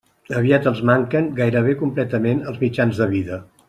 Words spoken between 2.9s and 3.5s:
de vida.